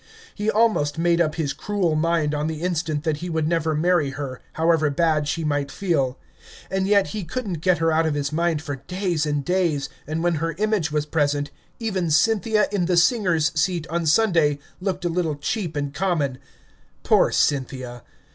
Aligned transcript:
He 0.33 0.49
almost 0.49 0.97
made 0.97 1.21
up 1.21 1.35
his 1.35 1.53
cruel 1.53 1.93
mind 1.93 2.33
on 2.33 2.47
the 2.47 2.63
instant 2.63 3.03
that 3.03 3.17
he 3.17 3.29
would 3.29 3.47
never 3.47 3.75
marry 3.75 4.09
her, 4.09 4.41
however 4.53 4.89
bad 4.89 5.27
she 5.27 5.43
might 5.43 5.69
feel. 5.69 6.17
And 6.71 6.87
yet 6.87 7.09
he 7.09 7.23
could 7.23 7.47
n't 7.47 7.61
get 7.61 7.77
her 7.77 7.91
out 7.91 8.07
of 8.07 8.15
his 8.15 8.31
mind 8.33 8.63
for 8.63 8.77
days 8.77 9.27
and 9.27 9.45
days, 9.45 9.89
and 10.07 10.23
when 10.23 10.33
her 10.41 10.53
image 10.57 10.91
was 10.91 11.05
present, 11.05 11.51
even 11.77 12.09
Cynthia 12.09 12.67
in 12.71 12.87
the 12.87 12.97
singers' 12.97 13.51
seat 13.53 13.85
on 13.91 14.07
Sunday 14.07 14.57
looked 14.79 15.05
a 15.05 15.07
little 15.07 15.35
cheap 15.35 15.75
and 15.75 15.93
common. 15.93 16.39
Poor 17.03 17.31
Cynthia! 17.31 18.01